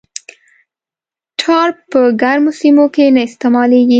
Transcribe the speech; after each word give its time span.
ټار 1.39 1.69
په 1.91 1.99
ګرمو 2.21 2.51
سیمو 2.59 2.85
کې 2.93 3.05
نه 3.15 3.21
استعمالیږي 3.27 3.89